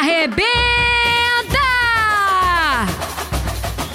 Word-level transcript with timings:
arrebenta! 0.00 0.40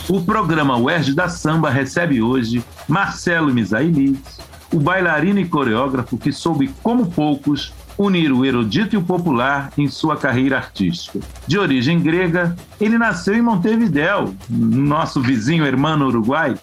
O 0.07 0.21
programa 0.21 0.77
UERJ 0.77 1.15
da 1.15 1.27
Samba 1.27 1.69
recebe 1.69 2.21
hoje 2.21 2.63
Marcelo 2.87 3.51
Misailides, 3.51 4.39
o 4.71 4.79
bailarino 4.79 5.39
e 5.39 5.47
coreógrafo 5.47 6.17
que 6.17 6.31
soube, 6.31 6.71
como 6.83 7.07
poucos, 7.07 7.73
unir 7.97 8.31
o 8.31 8.45
erudito 8.45 8.95
e 8.95 8.97
o 8.97 9.03
popular 9.03 9.71
em 9.77 9.87
sua 9.87 10.15
carreira 10.15 10.57
artística. 10.57 11.19
De 11.47 11.57
origem 11.57 11.99
grega, 11.99 12.55
ele 12.79 12.97
nasceu 12.97 13.33
em 13.33 13.41
Montevidéu, 13.41 14.35
nosso 14.47 15.21
vizinho 15.21 15.65
hermano 15.65 16.07
Uruguai, 16.07 16.55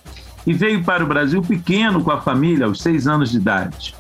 e 0.46 0.52
veio 0.52 0.84
para 0.84 1.02
o 1.02 1.06
Brasil 1.06 1.42
pequeno 1.42 2.02
com 2.02 2.12
a 2.12 2.20
família 2.20 2.66
aos 2.66 2.80
seis 2.80 3.08
anos 3.08 3.30
de 3.30 3.38
idade. 3.38 3.94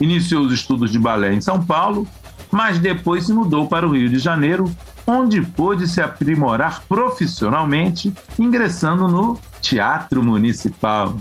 Iniciou 0.00 0.44
os 0.44 0.52
estudos 0.52 0.90
de 0.92 0.98
balé 0.98 1.34
em 1.34 1.40
São 1.40 1.62
Paulo, 1.62 2.06
mas 2.50 2.78
depois 2.78 3.26
se 3.26 3.32
mudou 3.32 3.66
para 3.66 3.86
o 3.86 3.92
Rio 3.92 4.08
de 4.08 4.18
Janeiro, 4.18 4.70
onde 5.06 5.40
pôde 5.40 5.86
se 5.86 6.00
aprimorar 6.00 6.82
profissionalmente, 6.88 8.12
ingressando 8.38 9.08
no 9.08 9.38
Teatro 9.60 10.22
Municipal. 10.22 11.16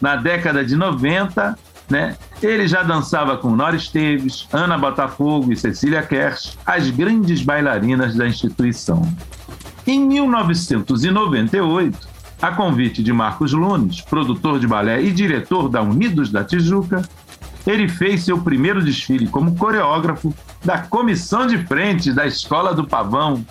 Na 0.00 0.16
década 0.16 0.64
de 0.64 0.76
90, 0.76 1.58
né, 1.90 2.16
ele 2.42 2.68
já 2.68 2.82
dançava 2.82 3.36
com 3.36 3.56
Nora 3.56 3.76
Esteves, 3.76 4.46
Ana 4.52 4.78
Botafogo 4.78 5.52
e 5.52 5.56
Cecília 5.56 6.02
Kersh, 6.02 6.56
as 6.64 6.90
grandes 6.90 7.42
bailarinas 7.42 8.14
da 8.14 8.28
instituição. 8.28 9.02
Em 9.86 10.06
1998, 10.06 12.08
a 12.40 12.52
convite 12.52 13.02
de 13.02 13.12
Marcos 13.12 13.52
Lunes, 13.52 14.00
produtor 14.00 14.60
de 14.60 14.66
balé 14.66 15.02
e 15.02 15.10
diretor 15.10 15.68
da 15.68 15.82
Unidos 15.82 16.30
da 16.30 16.44
Tijuca, 16.44 17.02
ele 17.66 17.88
fez 17.88 18.24
seu 18.24 18.38
primeiro 18.38 18.84
desfile 18.84 19.26
como 19.26 19.56
coreógrafo 19.56 20.32
da 20.64 20.78
comissão 20.78 21.46
de 21.46 21.58
frente 21.66 22.12
da 22.12 22.26
Escola 22.26 22.74
do 22.74 22.86
Pavão. 22.86 23.44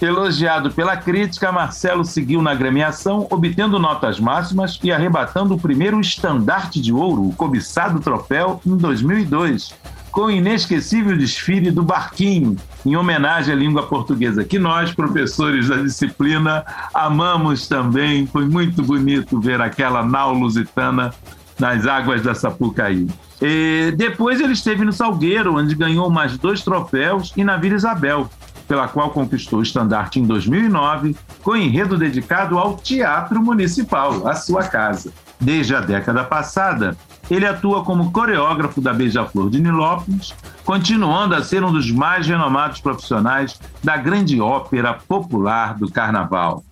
Elogiado 0.00 0.70
pela 0.70 0.96
crítica, 0.96 1.50
Marcelo 1.50 2.04
seguiu 2.04 2.42
na 2.42 2.54
gremiação, 2.54 3.26
obtendo 3.30 3.78
notas 3.78 4.20
máximas 4.20 4.78
e 4.82 4.92
arrebatando 4.92 5.54
o 5.54 5.58
primeiro 5.58 5.98
estandarte 6.00 6.80
de 6.80 6.92
ouro, 6.92 7.22
o 7.22 7.32
cobiçado 7.32 7.98
troféu, 8.00 8.60
em 8.66 8.76
2002, 8.76 9.74
com 10.12 10.22
o 10.22 10.30
inesquecível 10.30 11.16
desfile 11.16 11.70
do 11.70 11.82
Barquinho, 11.82 12.56
em 12.84 12.94
homenagem 12.96 13.54
à 13.54 13.56
língua 13.56 13.82
portuguesa, 13.84 14.44
que 14.44 14.58
nós, 14.58 14.92
professores 14.92 15.68
da 15.68 15.76
disciplina, 15.76 16.64
amamos 16.92 17.66
também. 17.66 18.26
Foi 18.26 18.46
muito 18.46 18.82
bonito 18.82 19.40
ver 19.40 19.60
aquela 19.60 20.02
nau 20.02 20.32
lusitana 20.32 21.12
nas 21.58 21.86
águas 21.86 22.22
da 22.22 22.34
Sapucaí. 22.34 23.08
E 23.40 23.92
depois 23.96 24.40
ele 24.40 24.52
esteve 24.52 24.84
no 24.84 24.92
Salgueiro, 24.92 25.56
onde 25.56 25.74
ganhou 25.74 26.10
mais 26.10 26.36
dois 26.38 26.62
troféus, 26.62 27.32
e 27.36 27.44
na 27.44 27.56
Vila 27.56 27.76
Isabel, 27.76 28.28
pela 28.66 28.88
qual 28.88 29.10
conquistou 29.10 29.60
o 29.60 29.62
estandarte 29.62 30.18
em 30.18 30.26
2009, 30.26 31.16
com 31.42 31.56
enredo 31.56 31.96
dedicado 31.96 32.58
ao 32.58 32.76
Teatro 32.76 33.40
Municipal, 33.42 34.26
a 34.26 34.34
sua 34.34 34.64
casa. 34.64 35.12
Desde 35.38 35.74
a 35.74 35.80
década 35.80 36.24
passada, 36.24 36.96
ele 37.30 37.46
atua 37.46 37.84
como 37.84 38.10
coreógrafo 38.10 38.80
da 38.80 38.92
Beija-Flor 38.92 39.50
de 39.50 39.60
Nilópolis, 39.60 40.34
continuando 40.64 41.34
a 41.34 41.42
ser 41.42 41.62
um 41.62 41.72
dos 41.72 41.90
mais 41.90 42.26
renomados 42.26 42.80
profissionais 42.80 43.60
da 43.82 43.96
grande 43.96 44.40
ópera 44.40 44.94
popular 44.94 45.74
do 45.74 45.90
carnaval. 45.90 46.64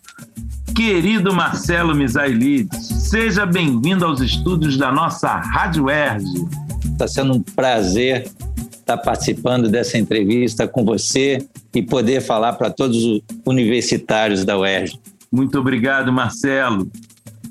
Querido 0.75 1.33
Marcelo 1.33 1.95
Misailides, 1.95 2.87
seja 2.87 3.47
bem-vindo 3.47 4.05
aos 4.05 4.21
estúdios 4.21 4.77
da 4.77 4.91
nossa 4.91 5.29
Rádio 5.29 5.89
Erge. 5.89 6.45
Está 6.93 7.07
sendo 7.07 7.35
um 7.35 7.41
prazer 7.41 8.29
estar 8.73 8.99
participando 8.99 9.69
dessa 9.69 9.97
entrevista 9.97 10.67
com 10.67 10.85
você 10.85 11.47
e 11.73 11.81
poder 11.81 12.21
falar 12.21 12.55
para 12.55 12.71
todos 12.71 12.97
os 13.05 13.23
universitários 13.47 14.45
da 14.45 14.59
UERJ. 14.59 14.99
Muito 15.31 15.59
obrigado, 15.61 16.13
Marcelo. 16.13 16.91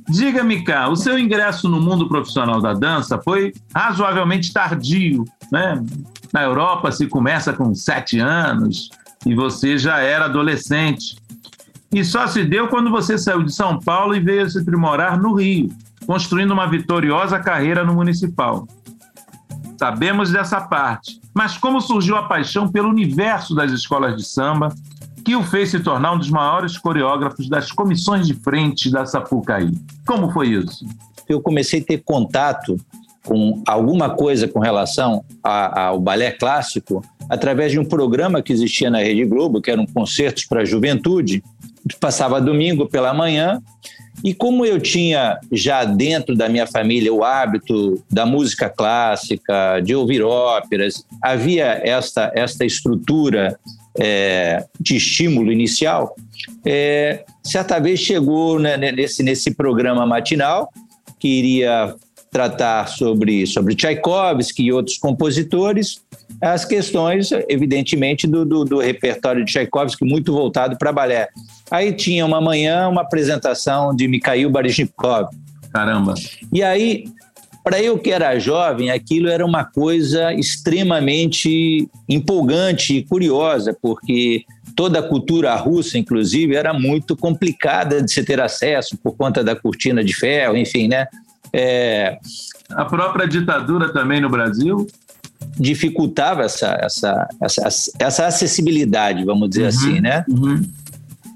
Diga-me 0.10 0.64
cá, 0.64 0.90
o 0.90 0.96
seu 0.98 1.18
ingresso 1.18 1.70
no 1.70 1.82
mundo 1.82 2.10
profissional 2.10 2.62
da 2.62 2.74
dança 2.74 3.20
foi 3.24 3.54
razoavelmente 3.74 4.52
tardio, 4.52 5.24
né? 5.50 5.82
Na 6.34 6.44
Europa 6.44 6.92
se 6.92 7.08
começa 7.08 7.54
com 7.54 7.74
sete 7.74 8.20
anos 8.20 8.90
e 9.26 9.34
você 9.34 9.78
já 9.78 10.00
era 10.00 10.26
adolescente. 10.26 11.23
E 11.94 12.04
só 12.04 12.26
se 12.26 12.44
deu 12.44 12.68
quando 12.68 12.90
você 12.90 13.20
saiu 13.20 13.44
de 13.44 13.54
São 13.54 13.80
Paulo 13.80 14.16
e 14.16 14.20
veio 14.20 14.50
se 14.50 14.60
aprimorar 14.60 15.22
no 15.22 15.36
Rio, 15.36 15.70
construindo 16.08 16.52
uma 16.52 16.68
vitoriosa 16.68 17.40
carreira 17.40 17.84
no 17.84 17.94
Municipal. 17.94 18.68
Sabemos 19.78 20.32
dessa 20.32 20.60
parte, 20.60 21.22
mas 21.36 21.56
como 21.56 21.80
surgiu 21.80 22.16
a 22.16 22.24
paixão 22.24 22.68
pelo 22.68 22.90
universo 22.90 23.54
das 23.54 23.72
escolas 23.72 24.18
de 24.18 24.24
samba, 24.24 24.70
que 25.24 25.36
o 25.36 25.44
fez 25.44 25.70
se 25.70 25.80
tornar 25.80 26.14
um 26.14 26.18
dos 26.18 26.32
maiores 26.32 26.78
coreógrafos 26.80 27.48
das 27.48 27.72
comissões 27.72 28.26
de 28.26 28.34
frente 28.34 28.90
da 28.90 29.06
Sapucaí? 29.06 29.72
Como 30.06 30.32
foi 30.32 30.50
isso? 30.50 30.86
Eu 31.30 31.42
comecei 31.42 31.80
a 31.80 31.84
ter 31.84 32.04
contato 32.04 32.76
com 33.24 33.62
alguma 33.68 34.10
coisa 34.10 34.48
com 34.48 34.60
relação 34.60 35.24
ao 35.44 36.00
balé 36.00 36.32
clássico 36.32 37.04
através 37.30 37.72
de 37.72 37.80
um 37.80 37.86
programa 37.86 38.42
que 38.42 38.52
existia 38.52 38.90
na 38.90 38.98
Rede 38.98 39.26
Globo, 39.26 39.62
que 39.62 39.72
eram 39.72 39.86
concertos 39.86 40.46
para 40.46 40.62
a 40.62 40.66
juventude, 40.66 41.44
passava 42.00 42.42
domingo 42.42 42.88
pela 42.88 43.14
manhã. 43.14 43.62
E 44.24 44.34
como 44.34 44.66
eu 44.66 44.80
tinha 44.80 45.38
já 45.52 45.84
dentro 45.84 46.36
da 46.36 46.48
minha 46.48 46.68
família 46.68 47.14
o 47.14 47.24
hábito 47.24 48.02
da 48.10 48.26
música 48.26 48.70
clássica, 48.70 49.80
de 49.82 49.96
ouvir 49.96 50.22
óperas, 50.24 51.06
havia 51.22 51.82
esta, 51.84 52.32
esta 52.34 52.64
estrutura 52.64 53.60
é, 54.00 54.66
de 54.80 54.96
estímulo 54.96 55.52
inicial, 55.52 56.16
é, 56.66 57.26
certa 57.44 57.80
vez 57.80 58.00
chegou 58.00 58.60
né, 58.60 58.78
nesse, 58.78 59.24
nesse 59.24 59.52
programa 59.52 60.06
matinal 60.06 60.70
que 61.20 61.28
iria 61.28 61.96
tratar 62.32 62.88
sobre, 62.88 63.46
sobre 63.46 63.76
Tchaikovsky 63.76 64.64
e 64.64 64.74
outros 64.74 64.98
compositores, 64.98 66.02
as 66.44 66.66
questões, 66.66 67.30
evidentemente, 67.48 68.28
do, 68.28 68.44
do, 68.44 68.66
do 68.66 68.80
repertório 68.80 69.46
de 69.46 69.52
Tchaikovsky, 69.52 70.04
muito 70.04 70.34
voltado 70.34 70.78
para 70.78 70.92
balé. 70.92 71.30
Aí 71.72 71.94
tinha 71.94 72.26
uma 72.26 72.42
manhã 72.42 72.90
uma 72.90 73.02
apresentação 73.02 73.96
de 73.96 74.08
Mikhail 74.08 74.50
Baryshnikov. 74.50 75.30
Caramba! 75.72 76.14
E 76.52 76.62
aí, 76.62 77.06
para 77.64 77.82
eu 77.82 77.98
que 77.98 78.12
era 78.12 78.38
jovem, 78.40 78.92
aquilo 78.92 79.30
era 79.30 79.46
uma 79.46 79.64
coisa 79.64 80.34
extremamente 80.34 81.88
empolgante 82.10 82.98
e 82.98 83.04
curiosa, 83.04 83.76
porque 83.82 84.44
toda 84.76 85.00
a 85.00 85.04
cultura 85.04 85.56
russa, 85.56 85.98
inclusive, 85.98 86.56
era 86.56 86.74
muito 86.74 87.16
complicada 87.16 88.02
de 88.02 88.12
se 88.12 88.22
ter 88.22 88.42
acesso 88.42 88.98
por 88.98 89.16
conta 89.16 89.44
da 89.44 89.56
cortina 89.56 90.04
de 90.04 90.14
ferro, 90.14 90.58
enfim, 90.58 90.90
né? 90.90 91.08
É, 91.54 92.18
a 92.72 92.84
própria 92.84 93.28
ditadura 93.28 93.94
também 93.94 94.20
no 94.20 94.30
Brasil 94.30 94.88
dificultava 95.58 96.44
essa, 96.44 96.78
essa, 96.82 97.28
essa, 97.42 97.92
essa 98.00 98.26
acessibilidade, 98.26 99.24
vamos 99.24 99.50
dizer 99.50 99.64
uhum, 99.64 99.68
assim, 99.68 100.02
né? 100.02 100.26
Uhum. 100.30 100.64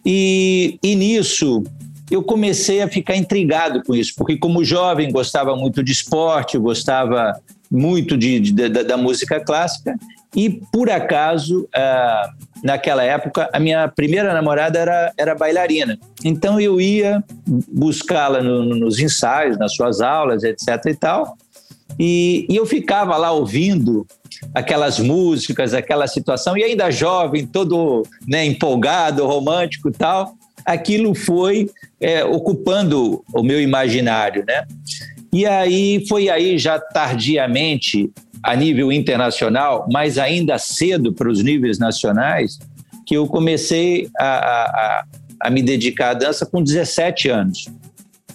E, 0.05 0.79
e 0.81 0.95
nisso 0.95 1.63
eu 2.09 2.23
comecei 2.23 2.81
a 2.81 2.88
ficar 2.88 3.16
intrigado 3.16 3.83
com 3.83 3.94
isso, 3.94 4.13
porque 4.16 4.38
como 4.38 4.63
jovem 4.63 5.11
gostava 5.11 5.56
muito 5.56 5.83
de 5.83 5.91
esporte, 5.91 6.57
gostava 6.57 7.38
muito 7.69 8.17
de, 8.17 8.39
de 8.39 8.69
da, 8.69 8.83
da, 8.83 8.97
música 8.97 9.41
clássica, 9.41 9.95
e 10.33 10.61
por 10.72 10.89
acaso, 10.89 11.67
ah, 11.75 12.31
naquela 12.63 13.03
época, 13.03 13.50
a 13.51 13.59
minha 13.59 13.88
primeira 13.88 14.33
namorada 14.33 14.79
era, 14.79 15.13
era 15.17 15.35
bailarina. 15.35 15.97
Então 16.23 16.59
eu 16.59 16.79
ia 16.79 17.23
buscá-la 17.67 18.41
no, 18.41 18.63
nos 18.63 19.00
ensaios, 19.00 19.57
nas 19.57 19.73
suas 19.73 20.00
aulas, 20.00 20.44
etc. 20.44 20.67
e 20.86 20.95
tal. 20.95 21.38
E, 21.99 22.45
e, 22.49 22.55
eu 22.55 22.65
ficava 22.65 23.17
lá 23.17 23.31
ouvindo 23.31 24.05
aquelas 24.53 24.99
músicas, 24.99 25.73
aquela 25.73 26.07
situação, 26.07 26.57
e 26.57 26.63
ainda 26.63 26.91
jovem, 26.91 27.45
todo 27.45 28.03
né, 28.27 28.45
empolgado, 28.45 29.25
romântico 29.25 29.89
e 29.89 29.91
tal, 29.91 30.35
aquilo 30.65 31.15
foi 31.15 31.69
é, 31.99 32.23
ocupando 32.23 33.23
o 33.33 33.41
meu 33.41 33.61
imaginário, 33.61 34.44
né? 34.45 34.65
E 35.33 35.45
aí 35.45 36.05
foi 36.07 36.29
aí 36.29 36.57
já 36.57 36.79
tardiamente 36.79 38.11
a 38.43 38.55
nível 38.55 38.91
internacional, 38.91 39.88
mas 39.91 40.17
ainda 40.17 40.57
cedo 40.57 41.13
para 41.13 41.29
os 41.29 41.43
níveis 41.43 41.79
nacionais, 41.79 42.59
que 43.05 43.15
eu 43.15 43.27
comecei 43.27 44.09
a, 44.17 44.25
a, 44.25 45.05
a, 45.41 45.50
me 45.50 45.61
dedicar 45.61 46.11
à 46.11 46.13
dança 46.13 46.45
com 46.45 46.61
17 46.61 47.29
anos. 47.29 47.67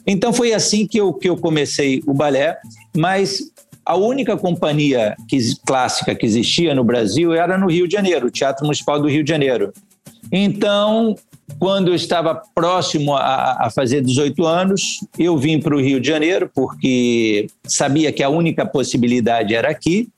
Então 0.06 0.32
foi 0.32 0.52
assim 0.52 0.86
que 0.86 0.98
eu, 0.98 1.12
que 1.12 1.28
eu 1.28 1.36
comecei 1.36 2.02
o 2.06 2.14
balé, 2.14 2.58
mas 2.96 3.51
a 3.84 3.96
única 3.96 4.36
companhia 4.36 5.16
que, 5.28 5.38
clássica 5.66 6.14
que 6.14 6.26
existia 6.26 6.74
no 6.74 6.84
Brasil 6.84 7.32
era 7.32 7.58
no 7.58 7.70
Rio 7.70 7.86
de 7.86 7.94
Janeiro, 7.94 8.26
o 8.26 8.30
Teatro 8.30 8.64
Municipal 8.64 9.00
do 9.00 9.08
Rio 9.08 9.24
de 9.24 9.30
Janeiro. 9.30 9.72
Então, 10.30 11.16
quando 11.58 11.88
eu 11.88 11.94
estava 11.94 12.40
próximo 12.54 13.14
a, 13.14 13.66
a 13.66 13.70
fazer 13.70 14.02
18 14.02 14.44
anos, 14.46 15.04
eu 15.18 15.36
vim 15.36 15.60
para 15.60 15.74
o 15.74 15.80
Rio 15.80 16.00
de 16.00 16.08
Janeiro, 16.08 16.50
porque 16.54 17.48
sabia 17.64 18.12
que 18.12 18.22
a 18.22 18.28
única 18.28 18.64
possibilidade 18.64 19.54
era 19.54 19.70
aqui, 19.70 20.08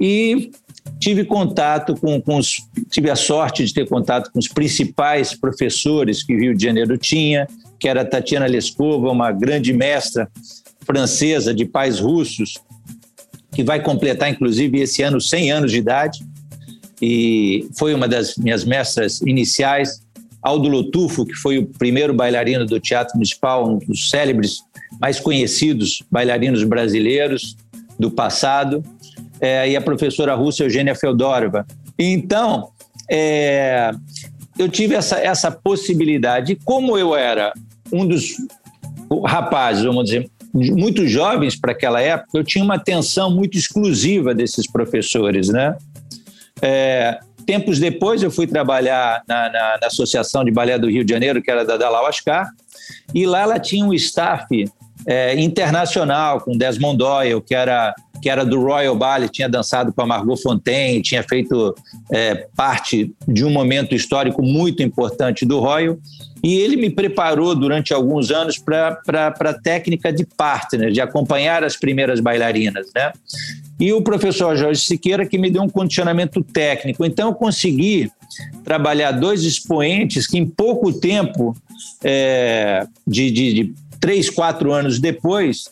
e 0.00 0.50
tive 0.98 1.24
contato 1.24 1.94
com, 1.94 2.20
com 2.20 2.36
os, 2.36 2.56
tive 2.90 3.10
a 3.10 3.16
sorte 3.16 3.64
de 3.64 3.72
ter 3.72 3.88
contato 3.88 4.30
com 4.32 4.38
os 4.38 4.48
principais 4.48 5.34
professores 5.34 6.22
que 6.22 6.34
o 6.34 6.38
Rio 6.38 6.56
de 6.56 6.64
Janeiro 6.64 6.98
tinha, 6.98 7.46
que 7.78 7.88
era 7.88 8.04
Tatiana 8.04 8.46
Leskova, 8.46 9.10
uma 9.10 9.32
grande 9.32 9.72
mestra 9.72 10.28
francesa 10.84 11.52
de 11.52 11.64
pais 11.64 11.98
russos, 11.98 12.54
que 13.56 13.64
vai 13.64 13.82
completar, 13.82 14.28
inclusive, 14.28 14.82
esse 14.82 15.02
ano 15.02 15.18
100 15.18 15.50
anos 15.50 15.72
de 15.72 15.78
idade, 15.78 16.18
e 17.00 17.66
foi 17.78 17.94
uma 17.94 18.06
das 18.06 18.36
minhas 18.36 18.66
mestras 18.66 19.22
iniciais. 19.22 20.02
Aldo 20.42 20.68
Lotufo, 20.68 21.24
que 21.24 21.32
foi 21.32 21.56
o 21.56 21.66
primeiro 21.66 22.12
bailarino 22.12 22.66
do 22.66 22.78
Teatro 22.78 23.14
Municipal, 23.14 23.66
um 23.66 23.78
dos 23.78 24.10
célebres, 24.10 24.58
mais 25.00 25.18
conhecidos 25.18 26.02
bailarinos 26.10 26.64
brasileiros 26.64 27.56
do 27.98 28.10
passado, 28.10 28.84
é, 29.40 29.70
e 29.70 29.74
a 29.74 29.80
professora 29.80 30.34
russa 30.34 30.62
Eugênia 30.62 30.94
Feodorova. 30.94 31.66
Então, 31.98 32.68
é, 33.10 33.90
eu 34.58 34.68
tive 34.68 34.94
essa, 34.94 35.18
essa 35.18 35.50
possibilidade. 35.50 36.58
Como 36.62 36.98
eu 36.98 37.16
era 37.16 37.54
um 37.90 38.06
dos 38.06 38.36
rapazes, 39.24 39.82
vamos 39.82 40.04
dizer, 40.04 40.30
muito 40.56 41.06
jovens 41.06 41.54
para 41.54 41.72
aquela 41.72 42.00
época, 42.00 42.38
eu 42.38 42.44
tinha 42.44 42.64
uma 42.64 42.76
atenção 42.76 43.30
muito 43.30 43.58
exclusiva 43.58 44.34
desses 44.34 44.66
professores, 44.70 45.48
né? 45.48 45.76
É, 46.62 47.18
tempos 47.44 47.78
depois, 47.78 48.22
eu 48.22 48.30
fui 48.30 48.46
trabalhar 48.46 49.22
na, 49.28 49.50
na, 49.50 49.78
na, 49.80 49.86
Associação 49.86 50.44
de 50.44 50.50
Balé 50.50 50.78
do 50.78 50.90
Rio 50.90 51.04
de 51.04 51.12
Janeiro, 51.12 51.42
que 51.42 51.50
era 51.50 51.64
da 51.64 51.76
Dalau 51.76 52.06
Ascar, 52.06 52.50
e 53.14 53.26
lá 53.26 53.40
ela 53.40 53.58
tinha 53.58 53.84
um 53.84 53.92
staff 53.92 54.46
é, 55.06 55.38
internacional, 55.38 56.40
com 56.40 56.56
Desmond 56.56 56.98
Doyle, 56.98 57.40
que 57.40 57.54
era, 57.54 57.94
que 58.22 58.28
era 58.28 58.44
do 58.44 58.60
Royal 58.60 58.96
Ballet, 58.96 59.30
tinha 59.30 59.48
dançado 59.48 59.92
com 59.92 60.02
a 60.02 60.06
Margot 60.06 60.36
Fontaine, 60.36 61.02
tinha 61.02 61.22
feito 61.22 61.74
é, 62.10 62.46
parte 62.56 63.14
de 63.28 63.44
um 63.44 63.50
momento 63.50 63.94
histórico 63.94 64.42
muito 64.42 64.82
importante 64.82 65.44
do 65.44 65.60
Royal, 65.60 65.96
e 66.46 66.60
ele 66.60 66.76
me 66.76 66.88
preparou 66.88 67.56
durante 67.56 67.92
alguns 67.92 68.30
anos 68.30 68.56
para 68.56 69.00
a 69.40 69.52
técnica 69.52 70.12
de 70.12 70.24
partner, 70.24 70.92
de 70.92 71.00
acompanhar 71.00 71.64
as 71.64 71.76
primeiras 71.76 72.20
bailarinas, 72.20 72.86
né? 72.94 73.12
E 73.80 73.92
o 73.92 74.00
professor 74.00 74.56
Jorge 74.56 74.80
Siqueira 74.80 75.26
que 75.26 75.38
me 75.38 75.50
deu 75.50 75.62
um 75.62 75.68
condicionamento 75.68 76.44
técnico. 76.44 77.04
Então 77.04 77.30
eu 77.30 77.34
consegui 77.34 78.12
trabalhar 78.62 79.10
dois 79.10 79.42
expoentes 79.42 80.28
que 80.28 80.38
em 80.38 80.46
pouco 80.46 80.92
tempo, 80.92 81.52
é, 82.04 82.86
de, 83.04 83.28
de, 83.28 83.52
de 83.52 83.74
três, 83.98 84.30
quatro 84.30 84.72
anos 84.72 85.00
depois, 85.00 85.64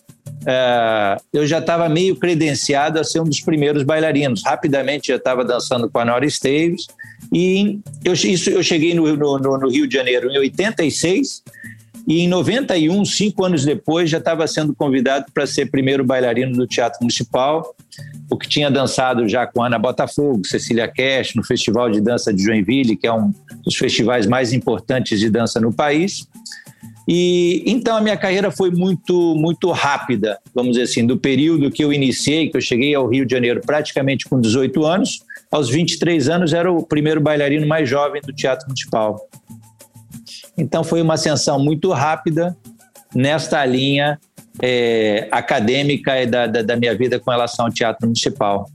eu 1.32 1.46
já 1.46 1.58
estava 1.58 1.88
meio 1.88 2.16
credenciado 2.16 2.98
a 2.98 3.04
ser 3.04 3.20
um 3.20 3.24
dos 3.24 3.40
primeiros 3.40 3.82
bailarinos. 3.82 4.42
Rapidamente 4.44 5.08
já 5.08 5.16
estava 5.16 5.44
dançando 5.44 5.88
com 5.88 5.98
a 5.98 6.04
Nora 6.04 6.26
Esteves. 6.26 6.86
E 7.32 7.78
eu, 8.04 8.12
isso, 8.12 8.50
eu 8.50 8.62
cheguei 8.62 8.94
no, 8.94 9.16
no, 9.16 9.38
no, 9.38 9.68
Rio 9.68 9.86
de 9.86 9.94
Janeiro 9.94 10.30
em 10.30 10.38
86 10.38 11.42
e 12.06 12.20
em 12.20 12.28
91, 12.28 13.02
cinco 13.06 13.44
anos 13.44 13.64
depois, 13.64 14.10
já 14.10 14.18
estava 14.18 14.46
sendo 14.46 14.74
convidado 14.74 15.24
para 15.32 15.46
ser 15.46 15.70
primeiro 15.70 16.04
bailarino 16.04 16.54
do 16.54 16.66
Teatro 16.66 16.98
Municipal, 17.00 17.74
o 18.30 18.36
que 18.36 18.46
tinha 18.46 18.70
dançado 18.70 19.26
já 19.26 19.46
com 19.46 19.62
Ana 19.62 19.78
Botafogo, 19.78 20.44
Cecília 20.44 20.86
Cash, 20.86 21.34
no 21.34 21.42
Festival 21.42 21.90
de 21.90 22.02
Dança 22.02 22.32
de 22.32 22.42
Joinville, 22.42 22.96
que 22.96 23.06
é 23.06 23.12
um 23.12 23.32
dos 23.64 23.74
festivais 23.74 24.26
mais 24.26 24.52
importantes 24.52 25.18
de 25.18 25.30
dança 25.30 25.58
no 25.58 25.72
país. 25.72 26.28
E 27.06 27.62
então 27.66 27.96
a 27.96 28.00
minha 28.00 28.16
carreira 28.16 28.50
foi 28.50 28.70
muito 28.70 29.34
muito 29.36 29.70
rápida, 29.70 30.38
vamos 30.54 30.72
dizer 30.72 30.84
assim, 30.84 31.06
do 31.06 31.18
período 31.18 31.70
que 31.70 31.84
eu 31.84 31.92
iniciei, 31.92 32.48
que 32.48 32.56
eu 32.56 32.60
cheguei 32.60 32.94
ao 32.94 33.06
Rio 33.06 33.26
de 33.26 33.34
Janeiro 33.34 33.60
praticamente 33.60 34.24
com 34.26 34.40
18 34.40 34.84
anos, 34.84 35.22
aos 35.50 35.68
23 35.68 36.28
anos 36.28 36.52
era 36.54 36.72
o 36.72 36.82
primeiro 36.82 37.20
bailarino 37.20 37.66
mais 37.66 37.88
jovem 37.88 38.22
do 38.22 38.32
Teatro 38.32 38.66
Municipal. 38.66 39.20
Então 40.56 40.82
foi 40.82 41.02
uma 41.02 41.14
ascensão 41.14 41.58
muito 41.58 41.90
rápida 41.92 42.56
nesta 43.14 43.64
linha 43.66 44.18
é, 44.62 45.28
acadêmica 45.30 46.26
da, 46.26 46.46
da, 46.46 46.62
da 46.62 46.76
minha 46.76 46.96
vida 46.96 47.18
com 47.18 47.30
relação 47.30 47.66
ao 47.66 47.72
Teatro 47.72 48.06
Municipal. 48.06 48.66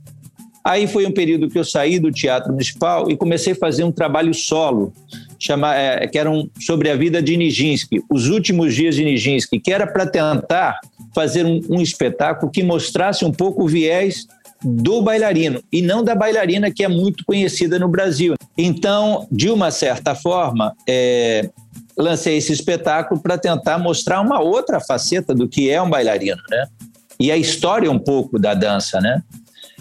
Aí 0.63 0.87
foi 0.87 1.05
um 1.05 1.11
período 1.11 1.49
que 1.49 1.57
eu 1.57 1.63
saí 1.63 1.99
do 1.99 2.11
Teatro 2.11 2.51
Municipal 2.51 3.09
e 3.09 3.17
comecei 3.17 3.53
a 3.53 3.55
fazer 3.55 3.83
um 3.83 3.91
trabalho 3.91 4.33
solo, 4.33 4.93
chama, 5.39 5.75
é, 5.75 6.07
que 6.07 6.17
era 6.17 6.29
um, 6.29 6.49
sobre 6.59 6.89
a 6.89 6.95
vida 6.95 7.21
de 7.21 7.37
Nijinsky, 7.37 8.01
os 8.09 8.27
últimos 8.27 8.75
dias 8.75 8.95
de 8.95 9.05
Nijinsky, 9.05 9.59
que 9.59 9.71
era 9.71 9.87
para 9.87 10.05
tentar 10.05 10.79
fazer 11.15 11.45
um, 11.45 11.61
um 11.69 11.81
espetáculo 11.81 12.51
que 12.51 12.61
mostrasse 12.61 13.23
um 13.25 13.31
pouco 13.31 13.63
o 13.63 13.67
viés 13.67 14.27
do 14.61 15.01
bailarino 15.01 15.63
e 15.71 15.81
não 15.81 16.03
da 16.03 16.13
bailarina 16.13 16.69
que 16.69 16.83
é 16.83 16.87
muito 16.87 17.23
conhecida 17.25 17.79
no 17.79 17.87
Brasil. 17.87 18.35
Então, 18.57 19.27
de 19.31 19.49
uma 19.49 19.71
certa 19.71 20.13
forma, 20.13 20.75
é, 20.87 21.49
lancei 21.97 22.37
esse 22.37 22.51
espetáculo 22.51 23.21
para 23.21 23.37
tentar 23.37 23.77
mostrar 23.77 24.21
uma 24.21 24.41
outra 24.41 24.79
faceta 24.79 25.33
do 25.33 25.47
que 25.47 25.69
é 25.69 25.81
um 25.81 25.89
bailarino, 25.89 26.41
né? 26.49 26.67
E 27.19 27.31
a 27.31 27.37
história 27.37 27.91
um 27.91 27.99
pouco 27.99 28.39
da 28.39 28.53
dança, 28.53 28.99
né? 28.99 29.21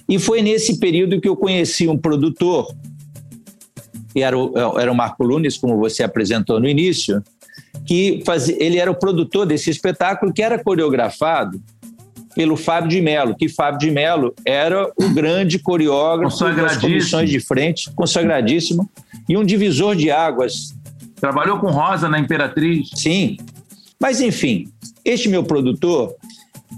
E 0.08 0.18
foi 0.18 0.42
nesse 0.42 0.78
período 0.78 1.20
que 1.20 1.28
eu 1.28 1.36
conheci 1.36 1.86
um 1.86 1.98
produtor 1.98 2.74
era 4.16 4.36
o, 4.36 4.78
era 4.78 4.90
o 4.90 4.94
Marco 4.94 5.24
Lunes, 5.24 5.56
como 5.56 5.76
você 5.76 6.02
apresentou 6.02 6.58
no 6.60 6.68
início, 6.68 7.22
que 7.86 8.22
fazia, 8.24 8.56
ele 8.62 8.78
era 8.78 8.90
o 8.90 8.94
produtor 8.94 9.46
desse 9.46 9.70
espetáculo 9.70 10.32
que 10.32 10.42
era 10.42 10.62
coreografado 10.62 11.60
pelo 12.34 12.56
Fábio 12.56 12.90
de 12.90 13.00
Mello, 13.00 13.34
que 13.34 13.48
Fábio 13.48 13.80
de 13.80 13.90
Mello 13.90 14.32
era 14.44 14.88
o 14.96 15.08
grande 15.08 15.58
coreógrafo 15.58 16.54
das 16.54 16.76
comissões 16.76 17.30
de 17.30 17.40
frente, 17.40 17.90
consagradíssimo, 17.96 18.88
e 19.28 19.36
um 19.36 19.44
divisor 19.44 19.96
de 19.96 20.10
águas. 20.10 20.74
Trabalhou 21.16 21.58
com 21.58 21.68
Rosa 21.68 22.08
na 22.08 22.18
Imperatriz. 22.18 22.90
Sim. 22.94 23.36
Mas, 24.00 24.20
enfim, 24.20 24.68
este 25.04 25.28
meu 25.28 25.42
produtor, 25.42 26.14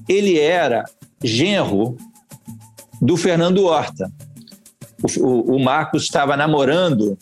ele 0.09 0.39
era 0.39 0.85
genro 1.23 1.97
do 3.01 3.17
Fernando 3.17 3.65
Horta. 3.65 4.11
O, 5.19 5.57
o, 5.57 5.59
Marcos 5.59 6.05
estava 6.05 6.37
namorando 6.37 7.17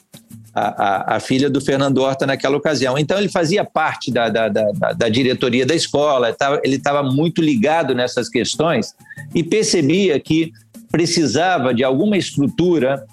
a, 0.55 1.13
a, 1.13 1.17
a, 1.17 1.21
filha 1.21 1.49
do 1.49 1.61
Fernando 1.61 1.99
Horta 1.99 2.27
naquela 2.27 2.57
ocasião. 2.57 2.99
Então, 2.99 3.19
ele 3.19 3.29
fazia 3.29 3.65
parte 3.65 4.11
da, 4.11 4.29
da, 4.29 4.49
da, 4.49 4.93
da 4.93 5.09
diretoria 5.09 5.65
da 5.65 5.75
escola, 5.75 6.35
ele 6.65 6.77
estava 6.77 7.03
muito 7.03 7.41
ligado 7.41 7.95
nessas 7.95 8.29
questões 8.29 8.95
e 9.35 9.43
percebia 9.43 10.19
que 10.19 10.53
precisava 10.91 11.73
de 11.75 11.85
alguma 11.85 12.17
estrutura 12.17 13.05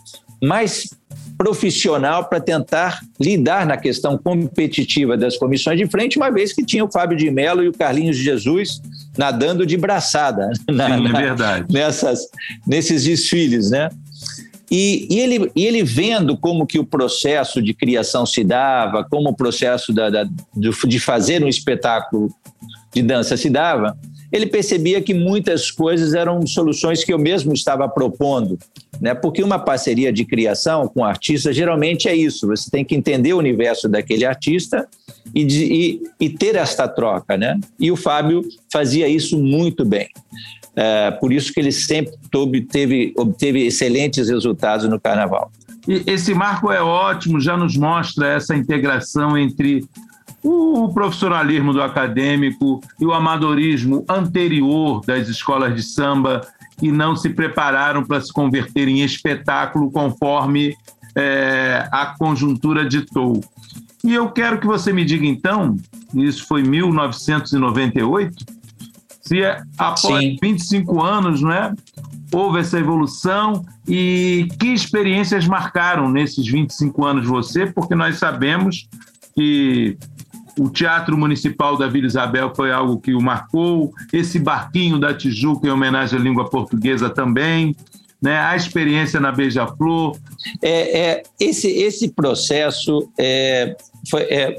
mais 0.42 0.90
profissional 1.38 2.26
para 2.26 2.40
tentar 2.40 3.02
lidar 3.20 3.66
na 3.66 3.78
questão 3.78 4.18
competitiva 4.18 5.18
das 5.18 5.38
comissões 5.38 5.78
de 5.78 5.86
frente, 5.88 6.18
uma 6.18 6.32
vez 6.32 6.54
que 6.54 6.64
tinha 6.64 6.84
o 6.84 6.92
Fábio 6.92 7.18
de 7.18 7.30
Mello 7.30 7.64
e 7.64 7.68
o 7.68 7.74
Carlinhos 7.74 8.18
Jesus 8.18 8.82
nadando 9.18 9.66
de 9.66 9.78
braçada 9.78 10.50
na, 10.70 10.98
Sim, 10.98 11.08
é 11.08 11.12
verdade. 11.12 11.74
nessas, 11.74 12.20
nesses 12.66 13.04
desfiles, 13.04 13.70
né? 13.70 13.90
E, 14.70 15.08
e, 15.10 15.20
ele, 15.20 15.52
e 15.56 15.66
ele 15.66 15.84
vendo 15.84 16.38
como 16.38 16.66
que 16.66 16.80
o 16.80 16.86
processo 16.86 17.62
de 17.62 17.74
criação 17.74 18.26
se 18.26 18.44
dava, 18.44 19.04
como 19.04 19.30
o 19.30 19.36
processo 19.36 19.94
da, 19.94 20.10
da, 20.10 20.28
de 20.56 21.00
fazer 21.00 21.44
um 21.44 21.48
espetáculo 21.48 22.30
de 22.94 23.02
dança 23.02 23.38
se 23.38 23.50
dava, 23.50 23.98
ele 24.32 24.48
percebia 24.48 25.02
que 25.02 25.14
muitas 25.14 25.70
coisas 25.70 26.14
eram 26.14 26.46
soluções 26.48 27.04
que 27.04 27.14
eu 27.14 27.20
mesmo 27.20 27.54
estava 27.54 27.88
propondo, 27.88 28.58
né? 29.00 29.14
Porque 29.14 29.44
uma 29.44 29.60
parceria 29.60 30.12
de 30.12 30.26
criação 30.26 30.88
com 30.88 31.04
artista 31.04 31.52
geralmente 31.54 32.08
é 32.08 32.16
isso. 32.16 32.48
Você 32.48 32.70
tem 32.70 32.84
que 32.84 32.96
entender 32.96 33.34
o 33.34 33.38
universo 33.38 33.88
daquele 33.88 34.26
artista 34.26 34.88
e, 35.34 35.44
e, 35.44 36.02
e 36.20 36.30
ter 36.30 36.56
esta 36.56 36.88
troca, 36.88 37.38
né? 37.38 37.60
E 37.80 37.92
o 37.92 37.96
Fábio 37.96 38.42
fazia 38.72 39.08
isso 39.08 39.38
muito 39.38 39.84
bem. 39.86 40.08
É, 40.76 41.12
por 41.12 41.32
isso 41.32 41.54
que 41.54 41.60
ele 41.60 41.72
sempre 41.72 42.14
obteve, 42.36 43.14
obteve 43.18 43.66
excelentes 43.66 44.30
resultados 44.30 44.88
no 44.90 45.00
Carnaval. 45.00 45.52
E 45.88 46.04
esse 46.08 46.34
marco 46.34 46.72
é 46.72 46.82
ótimo, 46.82 47.40
já 47.40 47.56
nos 47.56 47.78
mostra 47.78 48.28
essa 48.34 48.56
integração 48.56 49.38
entre 49.38 49.86
o 50.44 50.90
profissionalismo 50.94 51.74
do 51.74 51.82
acadêmico 51.82 52.82
e 53.00 53.06
o 53.06 53.14
amadorismo 53.14 54.06
anterior 54.08 55.02
das 55.06 55.28
escolas 55.28 55.74
de 55.76 55.82
samba 55.82 56.42
que 56.78 56.92
não 56.92 57.16
se 57.16 57.30
prepararam 57.30 58.04
para 58.04 58.22
se 58.22 58.32
converter 58.32 58.88
em 58.88 59.02
espetáculo 59.02 59.92
conforme 59.92 60.76
é, 61.16 61.88
a 61.92 62.08
conjuntura 62.18 62.88
ditou. 62.88 63.42
E 64.04 64.14
eu 64.14 64.30
quero 64.30 64.60
que 64.60 64.68
você 64.68 64.94
me 64.94 65.04
diga 65.04 65.26
então, 65.26 65.78
isso 66.14 66.46
foi 66.46 66.62
1998, 66.62 68.46
se 69.22 69.42
é 69.42 69.62
após 69.78 70.24
Sim. 70.24 70.38
25 70.42 71.02
anos, 71.02 71.42
não 71.42 71.52
é? 71.52 71.74
Houve 72.32 72.60
essa 72.60 72.78
evolução 72.78 73.66
e 73.88 74.48
que 74.60 74.68
experiências 74.68 75.48
marcaram 75.48 76.10
nesses 76.10 76.46
25 76.46 77.06
anos 77.06 77.26
você? 77.26 77.66
Porque 77.66 77.96
nós 77.96 78.18
sabemos 78.18 78.88
que 79.34 79.98
o 80.58 80.70
Teatro 80.70 81.18
Municipal 81.18 81.78
da 81.78 81.88
Vila 81.88 82.08
Isabel 82.08 82.54
foi 82.56 82.72
algo 82.72 83.00
que 83.00 83.14
o 83.14 83.22
marcou, 83.22 83.94
esse 84.12 84.40
barquinho 84.40 85.00
da 85.00 85.14
Tijuca 85.14 85.68
em 85.68 85.72
homenagem 85.72 86.20
à 86.20 86.22
língua 86.22 86.50
portuguesa 86.50 87.10
também, 87.10 87.76
né? 88.22 88.40
a 88.40 88.56
experiência 88.56 89.20
na 89.20 89.32
Beija-Flor. 89.32 90.18
É, 90.62 91.00
é, 91.00 91.24
esse, 91.40 91.68
esse 91.68 92.10
processo 92.10 93.10
é, 93.20 93.76
foi, 94.10 94.22
é, 94.24 94.56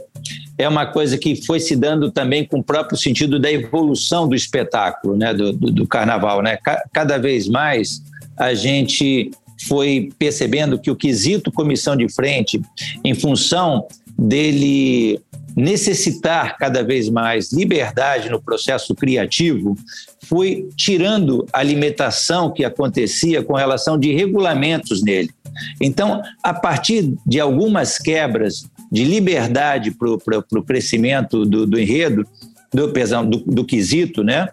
é 0.58 0.68
uma 0.68 0.86
coisa 0.86 1.16
que 1.16 1.44
foi 1.44 1.60
se 1.60 1.74
dando 1.74 2.10
também 2.10 2.44
com 2.44 2.58
o 2.58 2.64
próprio 2.64 2.98
sentido 2.98 3.38
da 3.38 3.50
evolução 3.50 4.28
do 4.28 4.34
espetáculo, 4.34 5.16
né? 5.16 5.32
do, 5.32 5.52
do, 5.52 5.70
do 5.70 5.86
carnaval. 5.86 6.42
Né? 6.42 6.58
Cada 6.92 7.18
vez 7.18 7.48
mais 7.48 8.02
a 8.36 8.54
gente 8.54 9.30
foi 9.66 10.10
percebendo 10.18 10.78
que 10.78 10.90
o 10.90 10.96
quesito 10.96 11.50
comissão 11.50 11.96
de 11.96 12.08
frente, 12.12 12.60
em 13.02 13.14
função 13.14 13.86
dele 14.18 15.20
necessitar 15.56 16.58
cada 16.58 16.84
vez 16.84 17.08
mais 17.08 17.50
liberdade 17.50 18.28
no 18.28 18.42
processo 18.42 18.94
criativo, 18.94 19.74
foi 20.24 20.68
tirando 20.76 21.46
a 21.50 21.62
limitação 21.62 22.52
que 22.52 22.62
acontecia 22.62 23.42
com 23.42 23.54
relação 23.54 23.98
de 23.98 24.12
regulamentos 24.12 25.02
nele. 25.02 25.30
Então, 25.80 26.20
a 26.42 26.52
partir 26.52 27.14
de 27.26 27.40
algumas 27.40 27.96
quebras 27.96 28.68
de 28.92 29.04
liberdade 29.04 29.90
para 29.90 30.38
o 30.58 30.62
crescimento 30.62 31.46
do, 31.46 31.66
do 31.66 31.80
enredo, 31.80 32.26
do, 32.72 32.88
perdão, 32.90 33.28
do, 33.28 33.38
do 33.38 33.64
quesito, 33.64 34.22
né? 34.22 34.48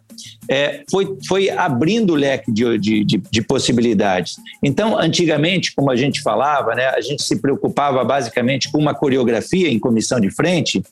É, 0.49 0.83
foi, 0.89 1.17
foi 1.27 1.49
abrindo 1.49 2.13
o 2.13 2.15
leque 2.15 2.51
de, 2.51 2.77
de, 2.77 3.03
de, 3.03 3.17
de, 3.17 3.41
possibilidades. 3.41 4.35
Então, 4.61 4.97
antigamente, 4.97 5.73
como 5.73 5.89
a 5.89 5.95
gente 5.95 6.21
falava, 6.21 6.75
né, 6.75 6.87
a 6.87 7.01
gente 7.01 7.23
se 7.23 7.37
preocupava 7.41 8.03
basicamente 8.03 8.71
com 8.71 8.77
uma 8.77 8.93
coreografia 8.93 9.69
em 9.69 9.79
comissão 9.79 10.19
de 10.19 10.29
frente. 10.29 10.83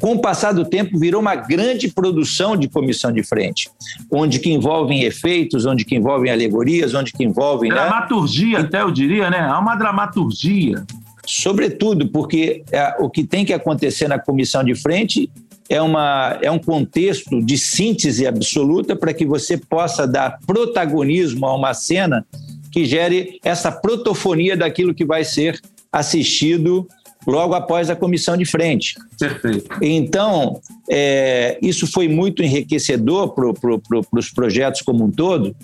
Com 0.00 0.14
o 0.14 0.18
passar 0.18 0.52
do 0.52 0.64
tempo, 0.64 0.98
virou 0.98 1.20
uma 1.20 1.34
grande 1.34 1.88
produção 1.88 2.56
de 2.56 2.68
comissão 2.68 3.12
de 3.12 3.22
frente, 3.22 3.70
onde 4.10 4.38
que 4.38 4.50
envolvem 4.50 5.02
efeitos, 5.02 5.66
onde 5.66 5.84
que 5.84 5.94
envolvem 5.94 6.32
alegorias, 6.32 6.94
onde 6.94 7.12
que 7.12 7.22
envolvem... 7.22 7.70
Né? 7.70 7.76
Dramaturgia, 7.76 8.58
né? 8.58 8.64
até 8.64 8.82
eu 8.82 8.90
diria, 8.90 9.30
né? 9.30 9.40
Há 9.40 9.58
uma 9.58 9.76
dramaturgia. 9.76 10.84
Sobretudo 11.26 12.08
porque 12.08 12.64
é, 12.72 12.96
o 12.98 13.10
que 13.10 13.24
tem 13.24 13.44
que 13.44 13.52
acontecer 13.52 14.08
na 14.08 14.18
comissão 14.18 14.64
de 14.64 14.74
frente 14.74 15.30
é, 15.70 15.80
uma, 15.80 16.36
é 16.42 16.50
um 16.50 16.58
contexto 16.58 17.40
de 17.40 17.56
síntese 17.56 18.26
absoluta 18.26 18.96
para 18.96 19.14
que 19.14 19.24
você 19.24 19.56
possa 19.56 20.04
dar 20.06 20.40
protagonismo 20.44 21.46
a 21.46 21.54
uma 21.54 21.72
cena 21.72 22.26
que 22.72 22.84
gere 22.84 23.38
essa 23.44 23.70
protofonia 23.70 24.56
daquilo 24.56 24.92
que 24.92 25.04
vai 25.04 25.24
ser 25.24 25.60
assistido 25.92 26.88
logo 27.26 27.54
após 27.54 27.90
a 27.90 27.96
comissão 27.96 28.36
de 28.36 28.44
frente. 28.44 28.96
Perfeito. 29.18 29.68
Então, 29.82 30.60
é, 30.90 31.58
isso 31.60 31.86
foi 31.86 32.08
muito 32.08 32.42
enriquecedor 32.42 33.34
para 33.34 33.52
pro, 33.52 33.78
pro, 33.78 34.06
os 34.12 34.30
projetos 34.30 34.80
como 34.80 35.04
um 35.04 35.10
todo, 35.10 35.54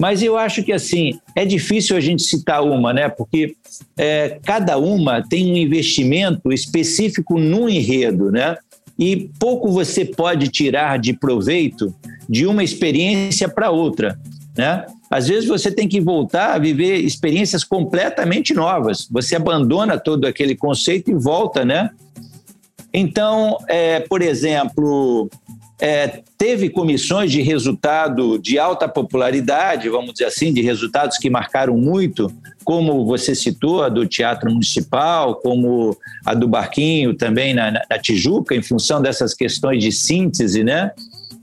mas 0.00 0.22
eu 0.22 0.36
acho 0.36 0.62
que, 0.62 0.72
assim, 0.72 1.18
é 1.34 1.44
difícil 1.44 1.96
a 1.96 2.00
gente 2.00 2.22
citar 2.22 2.62
uma, 2.62 2.92
né? 2.92 3.08
Porque 3.08 3.54
é, 3.96 4.38
cada 4.44 4.76
uma 4.76 5.22
tem 5.22 5.52
um 5.52 5.56
investimento 5.56 6.52
específico 6.52 7.38
no 7.38 7.68
enredo, 7.68 8.32
né? 8.32 8.56
E 8.98 9.30
pouco 9.38 9.70
você 9.70 10.04
pode 10.04 10.48
tirar 10.48 10.98
de 10.98 11.12
proveito 11.12 11.94
de 12.28 12.46
uma 12.46 12.62
experiência 12.62 13.48
para 13.48 13.70
outra. 13.70 14.18
Né? 14.56 14.86
Às 15.10 15.28
vezes 15.28 15.48
você 15.48 15.70
tem 15.70 15.88
que 15.88 16.00
voltar 16.00 16.54
a 16.54 16.58
viver 16.58 16.96
experiências 16.98 17.64
completamente 17.64 18.54
novas. 18.54 19.08
Você 19.10 19.34
abandona 19.34 19.98
todo 19.98 20.26
aquele 20.26 20.54
conceito 20.54 21.10
e 21.10 21.14
volta, 21.14 21.64
né? 21.64 21.90
Então, 22.92 23.58
é, 23.66 24.00
por 24.00 24.22
exemplo, 24.22 25.28
é, 25.80 26.22
teve 26.38 26.70
comissões 26.70 27.32
de 27.32 27.42
resultado 27.42 28.38
de 28.38 28.58
alta 28.58 28.88
popularidade, 28.88 29.88
vamos 29.88 30.12
dizer 30.12 30.26
assim, 30.26 30.52
de 30.52 30.62
resultados 30.62 31.18
que 31.18 31.28
marcaram 31.28 31.76
muito, 31.76 32.32
como 32.64 33.04
você 33.04 33.34
citou, 33.34 33.82
a 33.82 33.88
do 33.88 34.06
Teatro 34.06 34.50
Municipal, 34.50 35.36
como 35.36 35.96
a 36.24 36.32
do 36.32 36.46
Barquinho 36.46 37.14
também 37.14 37.52
na, 37.52 37.72
na 37.72 37.98
Tijuca, 38.00 38.54
em 38.54 38.62
função 38.62 39.02
dessas 39.02 39.34
questões 39.34 39.82
de 39.82 39.90
síntese, 39.90 40.62
né? 40.62 40.92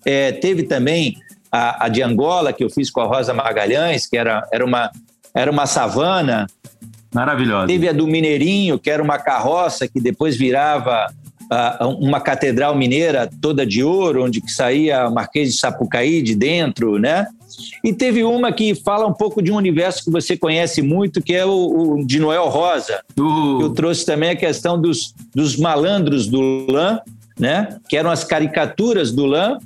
É, 0.05 0.31
teve 0.31 0.63
também 0.63 1.17
a, 1.51 1.85
a, 1.85 1.89
de 1.89 2.01
Angola, 2.01 2.53
que 2.53 2.63
eu 2.63 2.69
fiz 2.69 2.89
com 2.89 3.01
a 3.01 3.05
Rosa 3.05 3.33
Magalhães, 3.33 4.07
que 4.07 4.17
era, 4.17 4.47
era, 4.51 4.65
uma, 4.65 4.89
era 5.33 5.51
uma 5.51 5.65
savana. 5.65 6.47
Maravilhosa. 7.13 7.67
Teve 7.67 7.89
a 7.89 7.93
do 7.93 8.07
Mineirinho, 8.07 8.79
que 8.79 8.89
era 8.89 9.03
uma 9.03 9.19
carroça 9.19 9.88
que 9.88 10.00
depois 10.00 10.38
virava 10.38 11.13
uma 12.00 12.22
catedral 12.22 12.75
mineira 12.75 13.29
toda 13.41 13.65
de 13.65 13.84
ouro, 13.84 14.24
onde 14.24 14.41
saía 14.48 15.10
Marquês 15.10 15.53
de 15.53 15.60
Sapucaí 15.60 16.22
de 16.22 16.34
dentro, 16.34 16.98
né? 16.98 17.27
E 17.84 17.91
teve 17.91 18.24
uma 18.24 18.51
que 18.51 18.74
fala 18.74 19.05
um 19.05 19.13
pouco 19.13 19.41
de 19.41 19.51
um 19.51 19.55
universo 19.55 20.05
que 20.05 20.10
você 20.10 20.38
conhece 20.38 20.81
muito, 20.81 21.22
que 21.22 21.34
é 21.34 21.46
o, 21.46 21.98
o 22.00 22.05
de 22.05 22.20
Noel 22.20 22.48
Rosa. 22.48 23.01
Uh. 23.20 23.63
Eu 23.63 23.70
trouxe 23.72 24.05
também 24.05 24.29
a 24.29 24.36
questão 24.36 24.79
dos, 24.79 25.13
dos 25.36 25.58
malandros 25.58 26.27
do 26.27 26.72
lã, 26.72 27.00
né? 27.38 27.77
Que 27.89 27.98
eram 27.98 28.10
as 28.10 28.24
caricaturas 28.24 29.12
do 29.12 29.25
lã, 29.25 29.58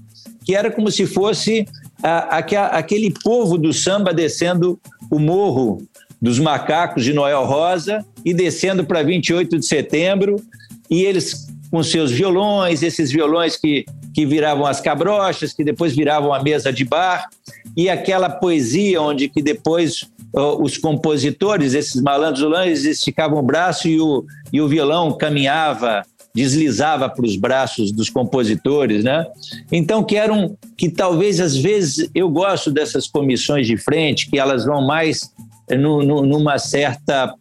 que 0.44 0.56
era 0.56 0.72
como 0.72 0.90
se 0.90 1.06
fosse 1.06 1.68
a, 2.02 2.38
a, 2.38 2.66
aquele 2.78 3.14
povo 3.24 3.58
do 3.58 3.72
samba 3.72 4.14
descendo 4.14 4.80
o 5.12 5.20
morro 5.20 5.86
dos 6.20 6.40
macacos 6.40 7.04
de 7.04 7.14
Noel 7.14 7.46
Rosa 7.46 8.04
e 8.24 8.34
descendo 8.34 8.84
para 8.84 9.04
28 9.04 9.60
de 9.60 9.66
setembro, 9.66 10.42
e 10.90 11.04
eles 11.04 11.48
com 11.76 11.84
seus 11.84 12.10
violões, 12.10 12.82
esses 12.82 13.12
violões 13.12 13.58
que, 13.58 13.84
que 14.14 14.26
viravam 14.26 14.66
as 14.66 14.80
cabrochas, 14.80 15.52
que 15.52 15.62
depois 15.62 15.94
viravam 15.94 16.34
a 16.34 16.42
mesa 16.42 16.72
de 16.72 16.86
bar, 16.86 17.28
e 17.76 17.90
aquela 17.90 18.30
poesia 18.30 19.02
onde 19.02 19.28
que 19.28 19.42
depois 19.42 20.10
os 20.34 20.78
compositores, 20.78 21.74
esses 21.74 22.02
malandros 22.02 22.50
eles 22.64 22.86
esticavam 22.86 23.40
o 23.40 23.42
braço 23.42 23.90
e 23.90 24.00
o, 24.00 24.24
e 24.54 24.62
o 24.62 24.70
violão 24.70 25.18
caminhava, 25.18 26.04
deslizava 26.34 27.10
para 27.10 27.26
os 27.26 27.36
braços 27.36 27.92
dos 27.92 28.10
compositores, 28.10 29.04
né? 29.04 29.26
Então, 29.70 30.02
que 30.02 30.16
eram, 30.16 30.58
que 30.78 30.88
talvez 30.88 31.42
às 31.42 31.58
vezes 31.58 32.10
eu 32.16 32.30
gosto 32.30 32.72
dessas 32.72 33.06
comissões 33.06 33.68
de 33.68 33.76
frente, 33.76 34.30
que 34.30 34.40
elas 34.40 34.64
vão 34.64 34.82
mais 34.82 35.30
no, 35.70 36.02
no, 36.02 36.26
numa 36.26 36.58
certa 36.58 37.36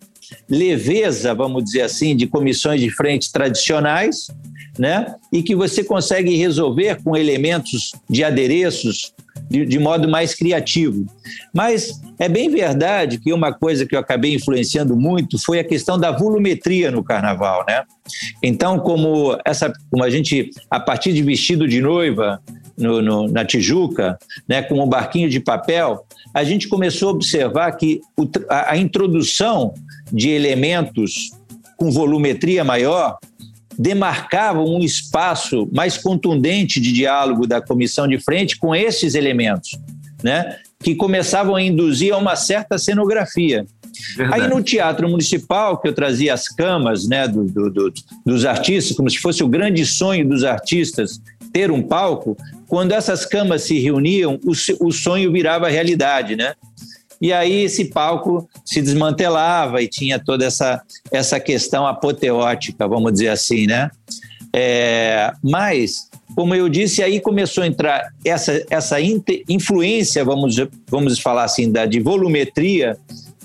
leveza, 0.49 1.35
vamos 1.35 1.65
dizer 1.65 1.83
assim, 1.83 2.17
de 2.17 2.27
comissões 2.27 2.81
de 2.81 2.91
frente 2.91 3.33
tradicionais, 3.33 4.29
né? 4.79 5.15
E 5.33 5.43
que 5.43 5.55
você 5.55 5.85
consegue 5.85 6.37
resolver 6.37 7.03
com 7.03 7.17
elementos 7.17 7.93
de 8.09 8.25
adereços 8.25 9.13
de, 9.49 9.67
de, 9.67 9.79
modo 9.79 10.09
mais 10.09 10.35
criativo. 10.35 11.07
Mas 11.53 12.01
é 12.19 12.29
bem 12.29 12.49
verdade 12.49 13.19
que 13.19 13.33
uma 13.33 13.53
coisa 13.53 13.85
que 13.85 13.95
eu 13.95 13.99
acabei 13.99 14.35
influenciando 14.35 14.97
muito 14.97 15.39
foi 15.39 15.59
a 15.59 15.65
questão 15.65 15.99
da 15.99 16.11
volumetria 16.11 16.91
no 16.91 17.03
carnaval, 17.03 17.65
né? 17.69 17.83
Então, 18.43 18.79
como 18.79 19.39
essa, 19.45 19.73
como 19.91 20.05
a 20.05 20.11
gente, 20.11 20.51
a 20.71 20.81
partir 20.81 21.13
de 21.13 21.23
vestido 21.23 21.69
de 21.69 21.81
noiva 21.81 22.41
no, 22.77 23.01
no, 23.01 23.29
na 23.29 23.45
Tijuca, 23.45 24.19
né, 24.49 24.63
com 24.63 24.83
um 24.83 24.89
barquinho 24.89 25.29
de 25.29 25.41
papel, 25.41 26.05
a 26.35 26.43
gente 26.43 26.67
começou 26.67 27.11
a 27.11 27.13
observar 27.13 27.71
que 27.73 28.01
o, 28.19 28.29
a, 28.49 28.73
a 28.73 28.77
introdução 28.77 29.73
de 30.13 30.31
elementos 30.31 31.31
com 31.77 31.91
volumetria 31.93 32.65
maior 32.65 33.19
demarcavam 33.79 34.65
um 34.65 34.81
espaço 34.81 35.69
mais 35.73 35.97
contundente 35.97 36.81
de 36.81 36.93
diálogo 36.93 37.47
da 37.47 37.61
comissão 37.61 38.07
de 38.07 38.19
frente 38.19 38.59
com 38.59 38.75
esses 38.75 39.15
elementos, 39.15 39.79
né? 40.23 40.59
que 40.83 40.95
começavam 40.95 41.57
a 41.57 41.63
induzir 41.63 42.13
a 42.13 42.19
uma 42.19 42.37
certa 42.37 42.79
cenografia. 42.79 43.65
Verdade. 44.17 44.43
Aí 44.43 44.49
no 44.51 44.63
Teatro 44.63 45.09
Municipal, 45.09 45.79
que 45.79 45.89
eu 45.89 45.95
trazia 45.95 46.35
as 46.35 46.49
camas 46.49 47.09
né, 47.09 47.27
do, 47.27 47.45
do, 47.45 47.71
do, 47.71 47.93
dos 48.27 48.45
artistas, 48.45 48.97
como 48.97 49.09
se 49.09 49.19
fosse 49.19 49.43
o 49.43 49.49
grande 49.49 49.87
sonho 49.87 50.29
dos 50.29 50.45
artistas 50.45 51.23
ter 51.55 51.71
um 51.71 51.81
palco, 51.81 52.37
quando 52.67 52.91
essas 52.91 53.25
camas 53.25 53.63
se 53.63 53.79
reuniam, 53.79 54.41
o, 54.45 54.51
o 54.85 54.91
sonho 54.91 55.31
virava 55.31 55.69
realidade, 55.69 56.35
né? 56.35 56.55
E 57.21 57.33
aí 57.33 57.63
esse 57.63 57.85
palco 57.85 58.49
se 58.65 58.83
desmantelava 58.83 59.81
e 59.81 59.87
tinha 59.87 60.19
toda 60.19 60.45
essa, 60.45 60.83
essa 61.13 61.39
questão 61.39 61.87
apoteótica, 61.87 62.89
vamos 62.89 63.13
dizer 63.13 63.29
assim, 63.29 63.69
né? 63.69 63.89
É, 64.53 65.33
mas, 65.41 66.11
como 66.35 66.57
eu 66.57 66.69
disse, 66.69 67.05
aí 67.05 67.21
começou 67.21 67.63
a 67.63 67.69
entrar 67.69 68.09
essa, 68.25 68.65
essa 68.69 68.97
influência, 69.49 70.25
vamos, 70.25 70.57
vamos 70.89 71.21
falar 71.21 71.45
assim, 71.45 71.71
da, 71.71 71.87
de 71.87 72.01
volumetria, 72.01 72.97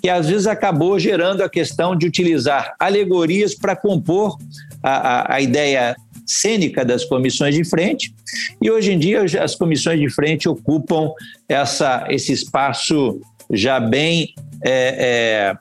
que 0.02 0.10
às 0.10 0.28
vezes 0.28 0.48
acabou 0.48 0.98
gerando 0.98 1.44
a 1.44 1.50
questão 1.50 1.96
de 1.96 2.08
utilizar 2.08 2.74
alegorias 2.80 3.54
para 3.54 3.76
compor 3.76 4.36
a, 4.82 5.34
a, 5.34 5.36
a 5.36 5.42
ideia 5.42 5.96
cênica 6.30 6.86
das 6.86 7.04
comissões 7.04 7.56
de 7.56 7.64
frente, 7.64 8.14
e 8.62 8.70
hoje 8.70 8.92
em 8.92 9.00
dia 9.00 9.24
as 9.42 9.56
comissões 9.56 10.00
de 10.00 10.10
frente 10.10 10.48
ocupam 10.48 11.12
essa, 11.48 12.06
esse 12.10 12.32
espaço 12.32 13.20
já 13.52 13.80
bem 13.80 14.34
é, 14.64 15.54
é, 15.54 15.58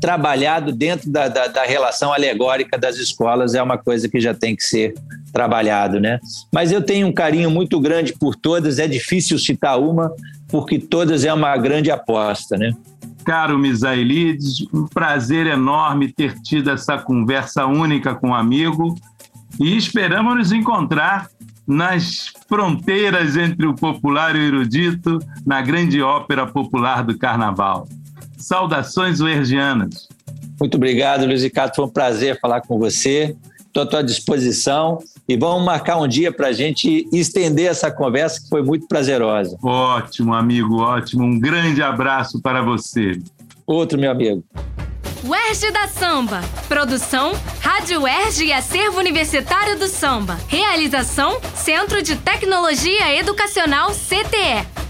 trabalhado 0.00 0.72
dentro 0.72 1.10
da, 1.10 1.28
da, 1.28 1.46
da, 1.46 1.62
relação 1.64 2.12
alegórica 2.12 2.78
das 2.78 2.96
escolas, 2.96 3.54
é 3.54 3.62
uma 3.62 3.78
coisa 3.78 4.08
que 4.08 4.18
já 4.18 4.34
tem 4.34 4.56
que 4.56 4.64
ser 4.64 4.94
trabalhado, 5.32 6.00
né? 6.00 6.18
Mas 6.52 6.72
eu 6.72 6.82
tenho 6.82 7.06
um 7.06 7.12
carinho 7.12 7.50
muito 7.50 7.78
grande 7.78 8.12
por 8.14 8.34
todas, 8.34 8.78
é 8.78 8.88
difícil 8.88 9.38
citar 9.38 9.78
uma, 9.78 10.12
porque 10.48 10.78
todas 10.78 11.24
é 11.24 11.32
uma 11.32 11.56
grande 11.56 11.90
aposta, 11.90 12.56
né? 12.56 12.74
Caro 13.24 13.58
Misaelides, 13.58 14.66
um 14.72 14.86
prazer 14.86 15.46
enorme 15.46 16.12
ter 16.12 16.34
tido 16.40 16.70
essa 16.70 16.98
conversa 16.98 17.66
única 17.66 18.14
com 18.14 18.28
um 18.28 18.34
amigo 18.34 18.94
e 19.60 19.76
esperamos 19.76 20.36
nos 20.36 20.52
encontrar 20.52 21.28
nas 21.66 22.32
fronteiras 22.48 23.36
entre 23.36 23.66
o 23.66 23.74
popular 23.74 24.34
e 24.34 24.40
o 24.40 24.42
erudito, 24.42 25.18
na 25.46 25.60
grande 25.60 26.02
ópera 26.02 26.46
popular 26.46 27.04
do 27.04 27.16
Carnaval. 27.16 27.86
Saudações 28.36 29.20
uergianas. 29.20 30.08
Muito 30.58 30.76
obrigado, 30.76 31.26
Luiz 31.26 31.42
Ricardo. 31.42 31.74
Foi 31.76 31.84
um 31.84 31.88
prazer 31.88 32.40
falar 32.40 32.62
com 32.62 32.78
você. 32.78 33.36
Estou 33.60 33.84
à 33.84 33.86
tua 33.86 34.02
disposição 34.02 34.98
e 35.28 35.36
vamos 35.36 35.64
marcar 35.64 35.98
um 35.98 36.08
dia 36.08 36.32
para 36.32 36.48
a 36.48 36.52
gente 36.52 37.06
estender 37.12 37.66
essa 37.66 37.90
conversa 37.90 38.42
que 38.42 38.48
foi 38.48 38.62
muito 38.62 38.88
prazerosa. 38.88 39.56
Ótimo, 39.62 40.34
amigo, 40.34 40.80
ótimo. 40.80 41.22
Um 41.22 41.38
grande 41.38 41.80
abraço 41.80 42.42
para 42.42 42.62
você. 42.62 43.12
Outro, 43.64 43.96
meu 43.96 44.10
amigo. 44.10 44.42
UERJ 45.22 45.70
da 45.70 45.86
Samba. 45.86 46.40
Produção, 46.66 47.32
Rádio 47.60 48.02
UERJ 48.02 48.46
e 48.46 48.52
Acervo 48.52 48.98
Universitário 48.98 49.78
do 49.78 49.86
Samba. 49.86 50.38
Realização, 50.48 51.38
Centro 51.54 52.02
de 52.02 52.16
Tecnologia 52.16 53.14
Educacional 53.14 53.90
CTE. 53.90 54.89